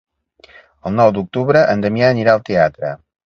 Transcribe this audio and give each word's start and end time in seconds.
El 0.91 0.95
nou 0.99 1.11
d'octubre 1.17 1.63
en 1.75 1.85
Damià 1.85 2.09
anirà 2.17 2.35
al 2.39 2.43
teatre. 2.51 2.95